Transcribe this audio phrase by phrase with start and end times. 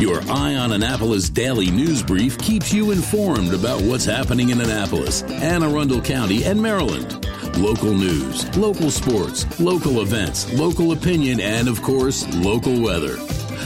[0.00, 5.22] Your Eye on Annapolis daily news brief keeps you informed about what's happening in Annapolis,
[5.24, 7.26] Anne Arundel County, and Maryland.
[7.58, 13.18] Local news, local sports, local events, local opinion, and of course, local weather.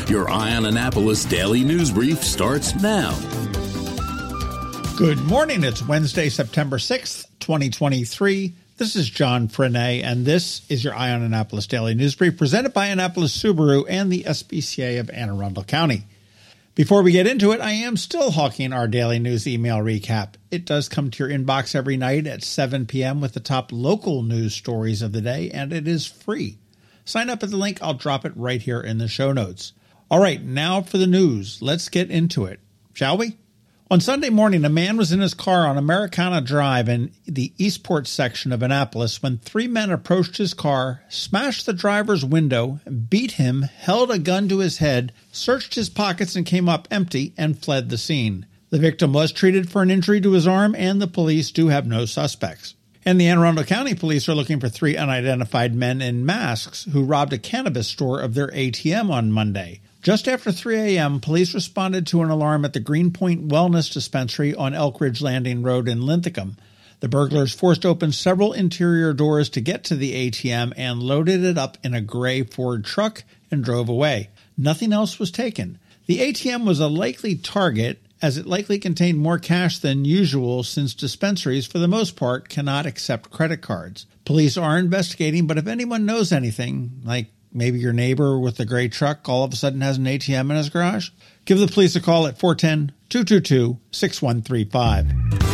[0.08, 3.16] Your Eye on Annapolis daily news brief starts now.
[4.96, 5.62] Good morning.
[5.62, 8.56] It's Wednesday, September 6th, 2023.
[8.76, 12.74] This is John Frenaye, and this is your Eye on Annapolis Daily News Brief presented
[12.74, 16.02] by Annapolis Subaru and the SPCA of Anne Arundel County.
[16.74, 20.34] Before we get into it, I am still hawking our daily news email recap.
[20.50, 23.20] It does come to your inbox every night at 7 p.m.
[23.20, 26.58] with the top local news stories of the day, and it is free.
[27.04, 29.72] Sign up at the link, I'll drop it right here in the show notes.
[30.10, 31.62] All right, now for the news.
[31.62, 32.58] Let's get into it,
[32.92, 33.36] shall we?
[33.94, 38.08] On Sunday morning, a man was in his car on Americana Drive in the Eastport
[38.08, 43.62] section of Annapolis when three men approached his car, smashed the driver's window, beat him,
[43.62, 47.88] held a gun to his head, searched his pockets and came up empty, and fled
[47.88, 48.46] the scene.
[48.70, 51.86] The victim was treated for an injury to his arm, and the police do have
[51.86, 52.74] no suspects.
[53.04, 57.04] And the Anne Arundel County Police are looking for three unidentified men in masks who
[57.04, 59.82] robbed a cannabis store of their ATM on Monday.
[60.04, 64.74] Just after 3 a.m., police responded to an alarm at the Greenpoint Wellness Dispensary on
[64.74, 66.58] Elkridge Landing Road in Linthicum.
[67.00, 71.56] The burglars forced open several interior doors to get to the ATM and loaded it
[71.56, 74.28] up in a gray Ford truck and drove away.
[74.58, 75.78] Nothing else was taken.
[76.04, 80.92] The ATM was a likely target as it likely contained more cash than usual since
[80.92, 84.04] dispensaries, for the most part, cannot accept credit cards.
[84.26, 88.88] Police are investigating, but if anyone knows anything, like maybe your neighbor with the gray
[88.88, 91.10] truck all of a sudden has an ATM in his garage?
[91.44, 95.44] Give the police a call at 410 222 6135.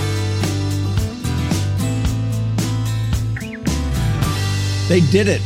[4.88, 5.42] They did it.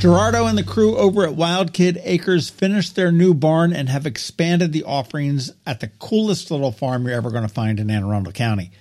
[0.00, 4.04] Gerardo and the crew over at Wild Kid Acres finished their new barn and have
[4.04, 8.02] expanded the offerings at the coolest little farm you're ever going to find in Anne
[8.02, 8.72] Arundel County.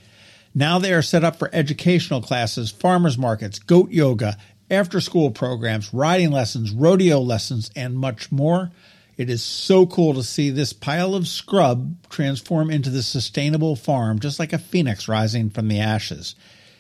[0.53, 4.35] Now they are set up for educational classes, farmers markets, goat yoga,
[4.71, 8.71] after school programs, riding lessons, rodeo lessons, and much more.
[9.17, 14.17] It is so cool to see this pile of scrub transform into the sustainable farm,
[14.19, 16.33] just like a phoenix rising from the ashes.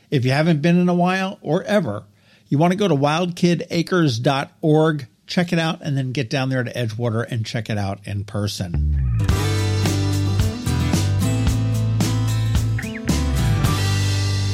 [0.09, 2.05] If you haven't been in a while or ever,
[2.47, 6.73] you want to go to wildkidacres.org, check it out, and then get down there to
[6.73, 9.19] Edgewater and check it out in person.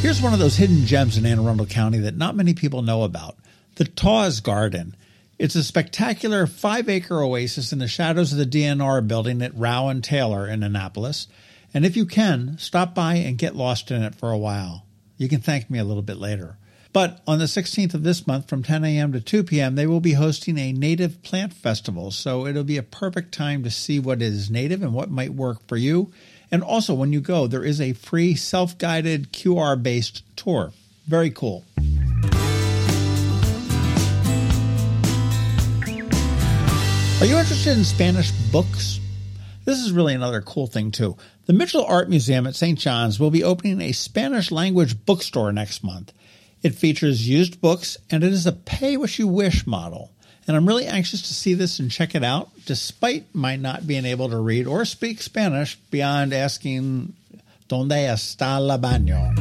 [0.02, 3.04] Here's one of those hidden gems in Anne Arundel County that not many people know
[3.04, 3.36] about
[3.76, 4.96] the Tawes Garden.
[5.40, 9.90] It's a spectacular five acre oasis in the shadows of the DNR building at Rowe
[9.90, 11.28] and Taylor in Annapolis.
[11.74, 14.86] And if you can, stop by and get lost in it for a while.
[15.18, 16.58] You can thank me a little bit later.
[16.94, 19.12] But on the 16th of this month from 10 a.m.
[19.14, 22.12] to 2 p.m., they will be hosting a native plant festival.
[22.12, 25.68] So it'll be a perfect time to see what is native and what might work
[25.68, 26.12] for you.
[26.52, 30.72] And also, when you go, there is a free self guided QR based tour.
[31.06, 31.66] Very cool.
[37.20, 39.00] Are you interested in Spanish books?
[39.66, 41.18] This is really another cool thing, too.
[41.48, 42.78] The Mitchell Art Museum at St.
[42.78, 46.14] John's will be opening a Spanish language bookstore next month.
[46.62, 50.12] It features used books and it is a pay what you wish model
[50.48, 54.06] and I'm really anxious to see this and check it out, despite my not being
[54.06, 57.14] able to read or speak Spanish beyond asking,
[57.68, 59.36] ¿Dónde está la baño?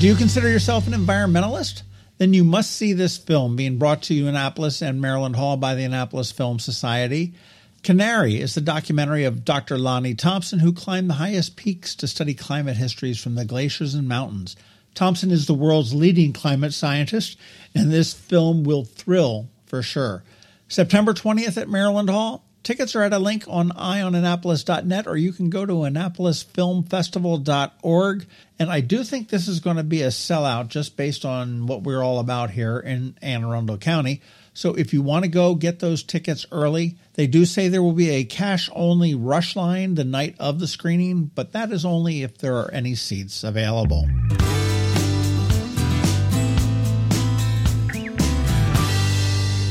[0.00, 1.82] Do you consider yourself an environmentalist?
[2.16, 5.58] Then you must see this film being brought to you in Annapolis and Maryland Hall
[5.58, 7.34] by the Annapolis Film Society.
[7.82, 9.76] Canary is the documentary of Dr.
[9.76, 14.08] Lonnie Thompson, who climbed the highest peaks to study climate histories from the glaciers and
[14.08, 14.56] mountains.
[14.94, 17.38] Thompson is the world's leading climate scientist,
[17.74, 20.22] and this film will thrill for sure.
[20.68, 22.44] September 20th at Maryland Hall.
[22.62, 28.26] Tickets are at a link on eyeonannapolis.net, or you can go to annapolisfilmfestival.org.
[28.58, 31.82] And I do think this is going to be a sellout just based on what
[31.82, 34.20] we're all about here in Anne Arundel County.
[34.52, 37.92] So if you want to go get those tickets early, they do say there will
[37.92, 42.22] be a cash only rush line the night of the screening, but that is only
[42.22, 44.06] if there are any seats available.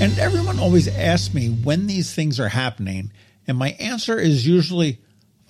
[0.10, 3.12] And everyone always asks me when these things are happening,
[3.48, 4.98] and my answer is usually,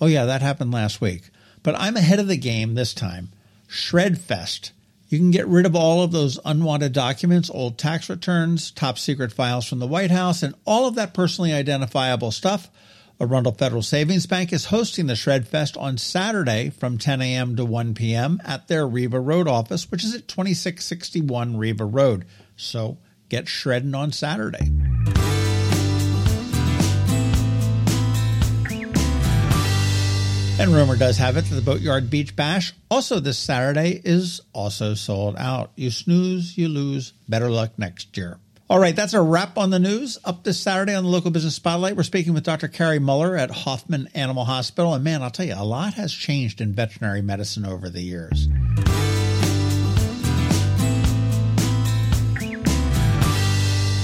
[0.02, 1.30] oh, yeah, that happened last week.
[1.62, 3.30] But I'm ahead of the game this time.
[3.70, 4.72] Shredfest.
[5.08, 9.32] You can get rid of all of those unwanted documents, old tax returns, top secret
[9.32, 12.68] files from the White House, and all of that personally identifiable stuff.
[13.18, 17.56] Arundel Federal Savings Bank is hosting the Shredfest on Saturday from 10 a.m.
[17.56, 18.42] to 1 p.m.
[18.44, 22.26] at their Riva Road office, which is at 2661 Riva Road.
[22.56, 22.98] So
[23.30, 24.70] get shredding on Saturday.
[30.60, 34.92] And rumor does have it that the Boatyard Beach Bash, also this Saturday, is also
[34.92, 35.70] sold out.
[35.74, 37.14] You snooze, you lose.
[37.30, 38.38] Better luck next year.
[38.68, 40.18] All right, that's a wrap on the news.
[40.22, 42.68] Up this Saturday on the local business spotlight, we're speaking with Dr.
[42.68, 44.92] Carrie Muller at Hoffmann Animal Hospital.
[44.92, 48.46] And man, I'll tell you, a lot has changed in veterinary medicine over the years.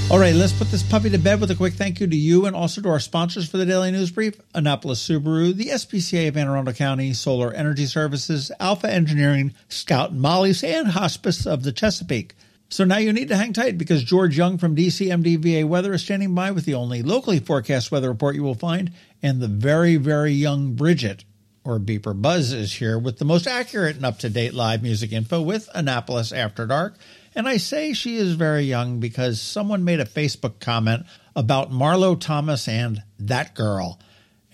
[0.08, 2.46] All right, let's put this puppy to bed with a quick thank you to you
[2.46, 6.36] and also to our sponsors for the Daily News Brief Annapolis Subaru, the SPCA of
[6.36, 11.72] Anne Arundel County, Solar Energy Services, Alpha Engineering, Scout and Molly's, and Hospice of the
[11.72, 12.34] Chesapeake.
[12.68, 16.36] So now you need to hang tight because George Young from DCMDVA Weather is standing
[16.36, 18.92] by with the only locally forecast weather report you will find,
[19.24, 21.24] and the very, very young Bridget,
[21.64, 25.42] or BeeprBuzz, is here with the most accurate and up to date live music info
[25.42, 26.96] with Annapolis After Dark.
[27.36, 31.04] And I say she is very young because someone made a Facebook comment
[31.36, 34.00] about Marlo Thomas and that girl,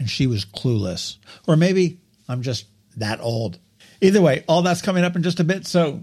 [0.01, 1.19] and she was clueless.
[1.47, 3.61] Or maybe I'm just that old.
[4.01, 6.03] Either way, all that's coming up in just a bit, so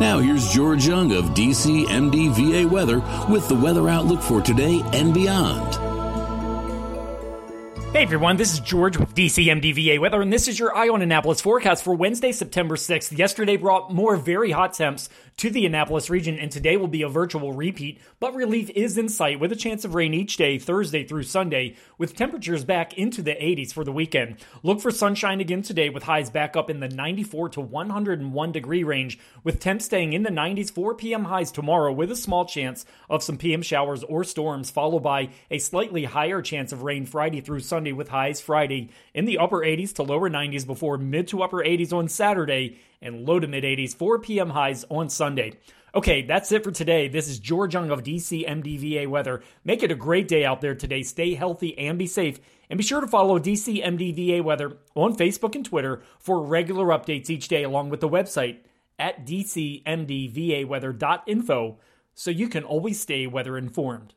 [0.00, 5.89] Now here's George Young of DCMDVA weather with the weather outlook for today and beyond.
[7.92, 11.40] Hey everyone, this is George with DCMDVA Weather, and this is your Eye on Annapolis
[11.40, 13.18] forecast for Wednesday, September 6th.
[13.18, 15.08] Yesterday brought more very hot temps
[15.38, 19.08] to the Annapolis region, and today will be a virtual repeat, but relief is in
[19.08, 23.22] sight with a chance of rain each day, Thursday through Sunday, with temperatures back into
[23.22, 24.36] the 80s for the weekend.
[24.62, 28.84] Look for sunshine again today with highs back up in the 94 to 101 degree
[28.84, 31.24] range, with temps staying in the 90s 4 p.m.
[31.24, 35.58] highs tomorrow with a small chance of some PM showers or storms, followed by a
[35.58, 39.94] slightly higher chance of rain Friday through Sunday with highs Friday in the upper 80s
[39.94, 43.96] to lower 90s before mid to upper 80s on Saturday and low to mid 80s
[43.96, 44.50] 4 p.m.
[44.50, 45.54] highs on Sunday.
[45.94, 47.08] Okay, that's it for today.
[47.08, 49.42] This is George Young of DC MDVA Weather.
[49.64, 51.02] Make it a great day out there today.
[51.02, 52.38] Stay healthy and be safe.
[52.68, 57.30] And be sure to follow DC MDVA Weather on Facebook and Twitter for regular updates
[57.30, 58.58] each day, along with the website
[59.00, 61.78] at dcmdvaweather.info
[62.14, 64.12] so you can always stay weather informed.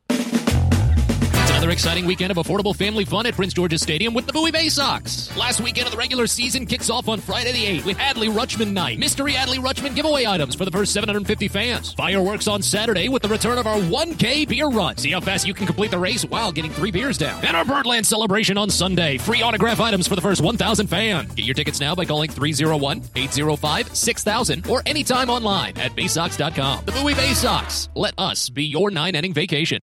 [1.63, 4.67] Another exciting weekend of affordable family fun at Prince George's Stadium with the Bowie Bay
[4.67, 5.33] Sox.
[5.37, 8.73] Last weekend of the regular season kicks off on Friday the 8th with Adley Rutschman
[8.73, 8.99] Night.
[8.99, 11.93] Mystery Adley Rutschman giveaway items for the first 750 fans.
[11.93, 14.97] Fireworks on Saturday with the return of our 1K beer run.
[14.97, 17.45] See how fast you can complete the race while getting three beers down.
[17.45, 19.17] And our Birdland celebration on Sunday.
[19.17, 21.33] Free autograph items for the first 1,000 fans.
[21.33, 26.83] Get your tickets now by calling 301-805-6000 or anytime online at baysox.com.
[26.83, 27.87] The Bowie Bay Sox.
[27.95, 29.79] Let us be your nine-inning vacation.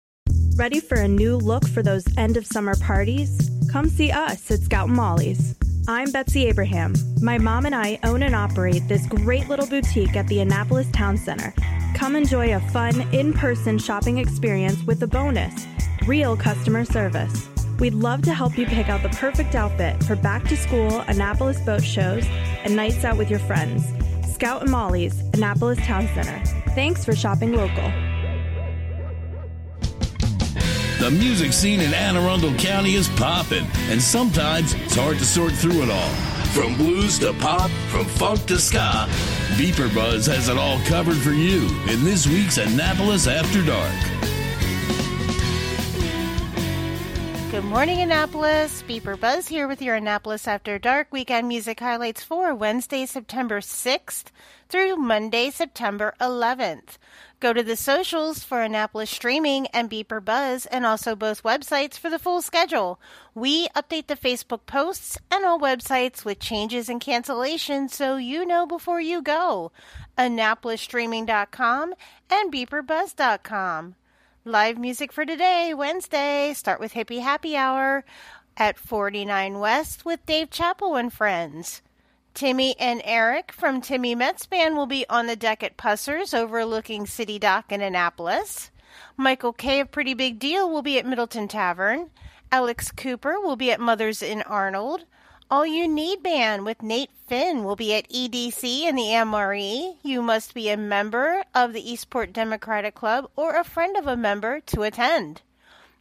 [0.59, 3.49] Ready for a new look for those end of summer parties?
[3.71, 5.55] Come see us at Scout and Molly's.
[5.87, 6.95] I'm Betsy Abraham.
[7.21, 11.15] My mom and I own and operate this great little boutique at the Annapolis Town
[11.15, 11.53] Center.
[11.95, 15.65] Come enjoy a fun, in person shopping experience with a bonus
[16.05, 17.47] real customer service.
[17.79, 21.61] We'd love to help you pick out the perfect outfit for back to school, Annapolis
[21.61, 22.25] boat shows,
[22.65, 23.85] and nights out with your friends.
[24.33, 26.43] Scout and Molly's, Annapolis Town Center.
[26.75, 27.89] Thanks for shopping local.
[30.99, 35.53] The music scene in Anne Arundel County is popping, and sometimes it's hard to sort
[35.53, 36.09] through it all.
[36.51, 39.07] From blues to pop, from funk to ska,
[39.55, 44.18] BeeprBuzz has it all covered for you in this week's Annapolis After Dark.
[47.59, 48.83] Good morning, Annapolis.
[48.83, 54.27] BeeprBuzz here with your Annapolis After Dark weekend music highlights for Wednesday, September 6th
[54.69, 56.97] through Monday, September 11th.
[57.41, 62.17] Go to the socials for Annapolis Streaming and BeeprBuzz and also both websites for the
[62.17, 62.97] full schedule.
[63.35, 68.65] We update the Facebook posts and all websites with changes and cancellations so you know
[68.67, 69.73] before you go.
[70.17, 71.93] AnnapolisStreaming.com
[72.31, 73.95] and BeeprBuzz.com.
[74.45, 76.53] Live music for today, Wednesday.
[76.53, 78.05] Start with Hippie Happy Hour
[78.55, 81.81] at 49 West with Dave Chappell and friends.
[82.33, 87.05] Timmy and Eric from Timmy Metz Band will be on the deck at Pussers overlooking
[87.05, 88.71] City Dock in Annapolis.
[89.17, 92.09] Michael Kay of Pretty Big Deal will be at Middleton Tavern.
[92.49, 95.03] Alex Cooper will be at Mother's in Arnold.
[95.51, 99.95] All You Need Band with Nate Finn will be at EDC and the MRE.
[100.03, 104.15] You must be a member of the Eastport Democratic Club or a friend of a
[104.15, 105.41] member to attend.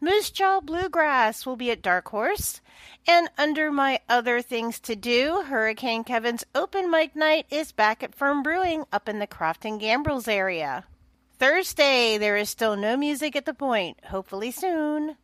[0.02, 2.60] Moose Jaw Bluegrass will be at Dark Horse.
[3.06, 8.14] And under my other things to do, Hurricane Kevin's open mic night is back at
[8.14, 10.84] Firm Brewing up in the Crofton Gambrills area.
[11.38, 15.16] Thursday, there is still no music at the point, hopefully soon.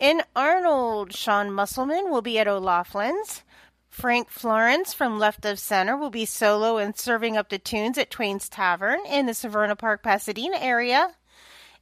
[0.00, 3.42] In Arnold, Sean Musselman will be at O'Loughlin's.
[3.96, 8.10] Frank Florence from Left of Center will be solo and serving up the tunes at
[8.10, 11.14] Twain's Tavern in the Severna Park, Pasadena area.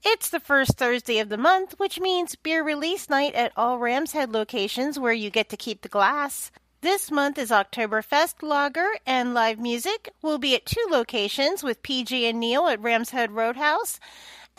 [0.04, 4.12] It's the first Thursday of the month, which means beer release night at all Rams
[4.12, 6.52] Head locations where you get to keep the glass.
[6.82, 12.26] This month is Oktoberfest Lager and live music will be at two locations with PG
[12.26, 13.98] and Neil at Rams Head Roadhouse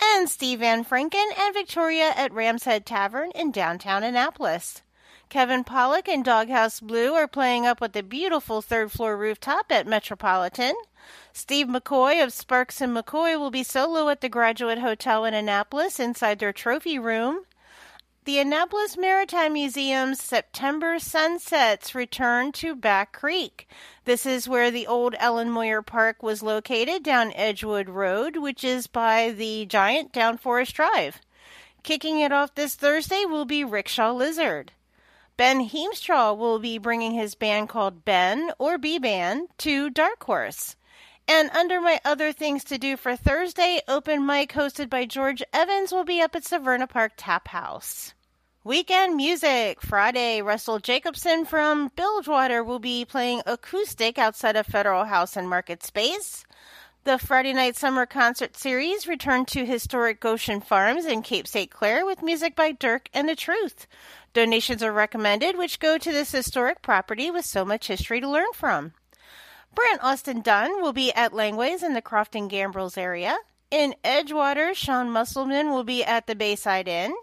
[0.04, 4.82] and Steve Van Franken and Victoria at Rams Head Tavern in downtown Annapolis.
[5.36, 9.86] Kevin Pollock and Doghouse Blue are playing up with the beautiful third floor rooftop at
[9.86, 10.76] Metropolitan.
[11.34, 16.00] Steve McCoy of Sparks and McCoy will be solo at the Graduate Hotel in Annapolis
[16.00, 17.44] inside their trophy room.
[18.24, 23.68] The Annapolis Maritime Museum's September Sunsets return to Back Creek.
[24.06, 28.88] This is where the old Ellen Moyer Park was located down Edgewood Road, which is
[28.88, 31.20] by the giant down Forest Drive.
[31.84, 34.72] Kicking it off this Thursday will be Rickshaw Lizard.
[35.38, 40.78] Ben Heemstraw will be bringing his band called Ben or B Band to Dark Horse.
[41.28, 45.92] And under my other things to do for Thursday, open mic hosted by George Evans
[45.92, 48.14] will be up at Severna Park Tap House.
[48.64, 49.82] Weekend music.
[49.82, 55.84] Friday, Russell Jacobson from Bilgewater will be playing acoustic outside of Federal House and Market
[55.84, 56.46] Space.
[57.06, 61.70] The Friday night summer concert series returned to historic Goshen Farms in Cape St.
[61.70, 63.86] Clair with music by Dirk and the Truth.
[64.34, 68.52] Donations are recommended, which go to this historic property with so much history to learn
[68.56, 68.94] from.
[69.76, 73.38] Brant Austin Dunn will be at Langways in the Crofton Gambrills area.
[73.70, 77.14] In Edgewater, Sean Musselman will be at the Bayside Inn.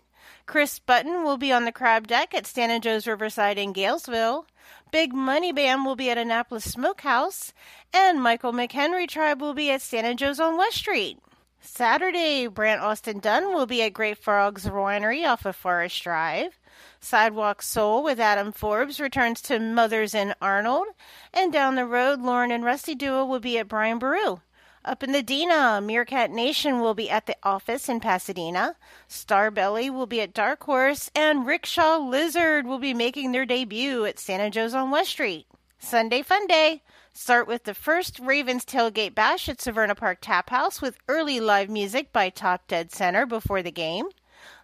[0.46, 4.46] Chris Button will be on the crab deck at Stan and Joe's Riverside in Galesville.
[4.90, 7.52] Big Money Bam will be at Annapolis Smokehouse.
[7.94, 11.18] And Michael McHenry Tribe will be at Stan and Joe's on West Street.
[11.60, 16.58] Saturday, Brant Austin Dunn will be at Great Frogs Winery off of Forest Drive.
[17.00, 20.88] Sidewalk Soul with Adam Forbes returns to Mother's in Arnold.
[21.32, 24.40] And down the road, Lauren and Rusty Duo will be at Brian Boru.
[24.84, 28.74] Up in the Dina, Meerkat Nation will be at the office in Pasadena.
[29.08, 31.08] Starbelly will be at Dark Horse.
[31.14, 35.46] And Rickshaw Lizard will be making their debut at Stan and Joe's on West Street.
[35.78, 36.82] Sunday Fun Day.
[37.12, 41.68] Start with the first Ravens Tailgate Bash at Severna Park Tap House with early live
[41.68, 44.06] music by Top Dead Center before the game.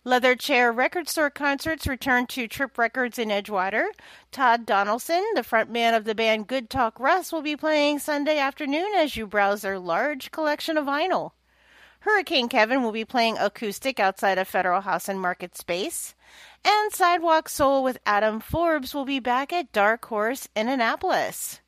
[0.08, 3.88] Leather Chair Record Store concerts return to Trip Records in Edgewater.
[4.32, 8.88] Todd Donaldson, the frontman of the band Good Talk Russ, will be playing Sunday afternoon
[8.96, 11.32] as you browse their large collection of vinyl.
[12.00, 16.14] Hurricane Kevin will be playing acoustic outside of Federal House and Market Space.
[16.64, 21.60] And Sidewalk Soul with Adam Forbes will be back at Dark Horse in Annapolis.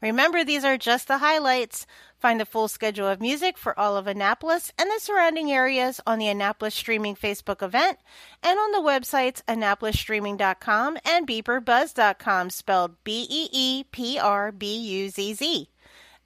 [0.00, 1.86] Remember, these are just the highlights.
[2.20, 6.18] Find the full schedule of music for all of Annapolis and the surrounding areas on
[6.18, 7.98] the Annapolis Streaming Facebook event
[8.42, 15.08] and on the websites AnnapolisStreaming.com and BeeprBuzz.com, spelled B E E P R B U
[15.08, 15.70] Z Z.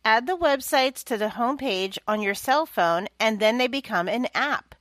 [0.04, 4.26] Add the websites to the homepage on your cell phone and then they become an
[4.34, 4.74] app.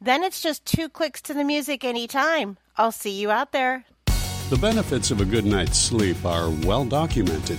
[0.00, 2.58] Then it's just two clicks to the music anytime.
[2.76, 3.86] I'll see you out there.
[4.50, 7.58] The benefits of a good night's sleep are well documented.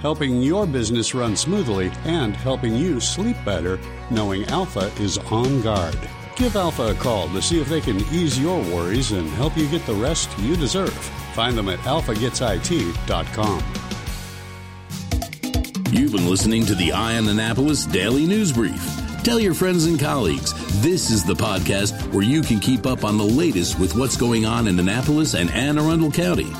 [0.00, 3.78] helping your business run smoothly and helping you sleep better
[4.10, 5.98] knowing Alpha is on guard.
[6.36, 9.68] Give Alpha a call to see if they can ease your worries and help you
[9.68, 10.92] get the rest you deserve.
[11.34, 13.62] Find them at alphagetsit.com.
[15.92, 18.84] You've been listening to the Eye on Annapolis Daily News Brief.
[19.22, 23.16] Tell your friends and colleagues this is the podcast where you can keep up on
[23.16, 26.52] the latest with what's going on in Annapolis and Anne Arundel County.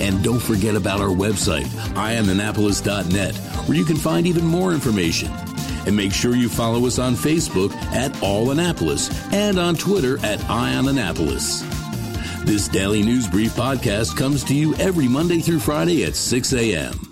[0.00, 3.34] And don't forget about our website, eyeonannapolis.net,
[3.66, 5.30] where you can find even more information.
[5.86, 10.42] And make sure you follow us on Facebook at All Annapolis and on Twitter at
[10.50, 11.62] Eye on Annapolis.
[12.44, 17.07] This Daily News Brief podcast comes to you every Monday through Friday at 6 a.m.